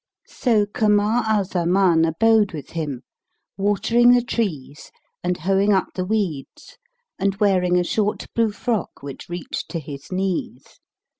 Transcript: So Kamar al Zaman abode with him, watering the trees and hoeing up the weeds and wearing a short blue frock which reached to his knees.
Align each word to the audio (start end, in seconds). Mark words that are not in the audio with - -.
So 0.25 0.65
Kamar 0.65 1.21
al 1.27 1.43
Zaman 1.45 2.05
abode 2.05 2.53
with 2.53 2.71
him, 2.71 3.03
watering 3.55 4.09
the 4.13 4.23
trees 4.23 4.89
and 5.23 5.37
hoeing 5.37 5.73
up 5.73 5.89
the 5.93 6.05
weeds 6.05 6.79
and 7.19 7.35
wearing 7.35 7.77
a 7.77 7.83
short 7.83 8.25
blue 8.33 8.51
frock 8.51 9.03
which 9.03 9.29
reached 9.29 9.69
to 9.69 9.79
his 9.79 10.11
knees. 10.11 10.79